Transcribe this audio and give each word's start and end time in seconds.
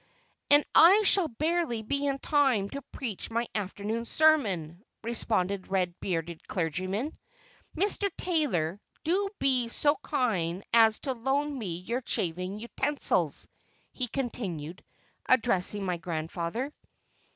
"And 0.49 0.65
I 0.73 1.03
shall 1.05 1.27
barely 1.27 1.83
be 1.83 2.07
in 2.07 2.17
time 2.17 2.69
to 2.71 2.81
preach 2.91 3.29
my 3.29 3.45
afternoon 3.53 4.05
sermon," 4.05 4.83
responded 5.03 5.65
the 5.65 5.69
red 5.69 5.93
bearded 5.99 6.47
clergyman. 6.47 7.15
"Mr. 7.77 8.09
Taylor, 8.17 8.81
do 9.03 9.29
be 9.37 9.67
so 9.67 9.95
kind 10.01 10.63
as 10.73 10.97
to 11.01 11.13
loan 11.13 11.55
me 11.55 11.77
your 11.77 12.01
shaving 12.03 12.57
utensils," 12.57 13.47
he 13.91 14.07
continued, 14.07 14.83
addressing 15.27 15.85
my 15.85 15.97
grandfather. 15.97 16.73